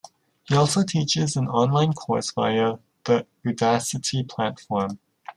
He 0.45 0.55
also 0.55 0.81
teaches 0.83 1.35
an 1.35 1.47
online 1.47 1.93
course 1.93 2.31
via 2.31 2.79
the 3.03 3.27
Udacity 3.45 4.27
platform. 4.27 4.97